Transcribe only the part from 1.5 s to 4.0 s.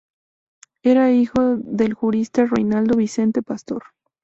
del jurista Reynaldo Vicente Pastor.